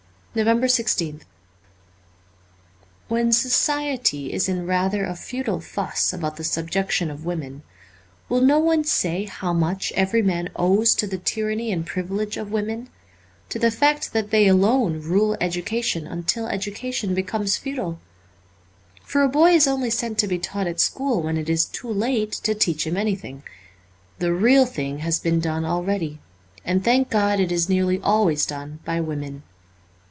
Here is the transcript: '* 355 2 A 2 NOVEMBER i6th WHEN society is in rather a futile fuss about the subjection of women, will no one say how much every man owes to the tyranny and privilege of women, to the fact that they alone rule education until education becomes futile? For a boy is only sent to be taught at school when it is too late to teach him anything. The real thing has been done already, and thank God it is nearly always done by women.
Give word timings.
'* 0.31 0.33
355 0.33 0.95
2 0.95 1.03
A 1.03 1.11
2 1.11 1.13
NOVEMBER 1.17 1.23
i6th 1.27 1.27
WHEN 3.09 3.31
society 3.33 4.31
is 4.31 4.47
in 4.47 4.65
rather 4.65 5.03
a 5.03 5.13
futile 5.13 5.59
fuss 5.59 6.13
about 6.13 6.37
the 6.37 6.43
subjection 6.45 7.11
of 7.11 7.25
women, 7.25 7.63
will 8.29 8.39
no 8.39 8.57
one 8.57 8.85
say 8.85 9.25
how 9.25 9.51
much 9.51 9.91
every 9.91 10.21
man 10.21 10.47
owes 10.55 10.95
to 10.95 11.05
the 11.05 11.17
tyranny 11.17 11.69
and 11.69 11.85
privilege 11.85 12.37
of 12.37 12.49
women, 12.49 12.87
to 13.49 13.59
the 13.59 13.69
fact 13.69 14.13
that 14.13 14.29
they 14.31 14.47
alone 14.47 15.01
rule 15.01 15.35
education 15.41 16.07
until 16.07 16.47
education 16.47 17.13
becomes 17.13 17.57
futile? 17.57 17.99
For 19.03 19.23
a 19.23 19.27
boy 19.27 19.51
is 19.51 19.67
only 19.67 19.89
sent 19.89 20.17
to 20.19 20.29
be 20.29 20.39
taught 20.39 20.65
at 20.65 20.79
school 20.79 21.21
when 21.21 21.35
it 21.35 21.49
is 21.49 21.65
too 21.65 21.91
late 21.91 22.31
to 22.45 22.55
teach 22.55 22.87
him 22.87 22.95
anything. 22.95 23.43
The 24.19 24.31
real 24.31 24.65
thing 24.65 24.99
has 24.99 25.19
been 25.19 25.41
done 25.41 25.65
already, 25.65 26.21
and 26.63 26.81
thank 26.85 27.09
God 27.09 27.41
it 27.41 27.51
is 27.51 27.67
nearly 27.67 27.99
always 27.99 28.45
done 28.45 28.79
by 28.85 29.01
women. 29.01 29.43